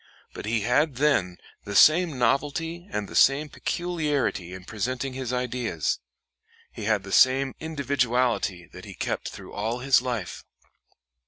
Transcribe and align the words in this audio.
But 0.33 0.47
he 0.47 0.61
had 0.61 0.95
then 0.95 1.37
the 1.63 1.75
same 1.75 2.17
novelty 2.17 2.87
and 2.91 3.07
the 3.07 3.15
same 3.15 3.49
peculiarity 3.49 4.51
in 4.51 4.65
presenting 4.65 5.13
his 5.13 5.31
ideas. 5.31 5.99
He 6.71 6.85
had 6.85 7.03
the 7.03 7.11
same 7.11 7.53
individuality 7.59 8.67
that 8.73 8.83
he 8.85 8.95
kept 8.95 9.29
through 9.29 9.53
all 9.53 9.77
his 9.77 10.01
life." 10.01 10.43